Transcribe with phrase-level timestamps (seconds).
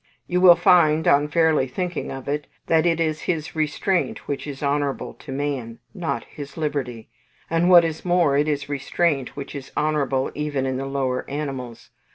[0.25, 4.63] You will find, on fairly thinking of it, that it is his Restraint which is
[4.63, 7.07] honourable to man, not his Liberty;
[7.51, 11.91] and, what is more, it is restraint which is honourable even in the lower animals.